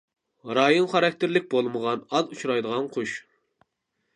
رايون 0.59 0.87
خاراكتېرلىك 0.93 1.45
بولمىغان 1.51 2.01
ئاز 2.15 2.33
ئۇچرايدىغان 2.37 2.89
قۇش. 2.97 3.15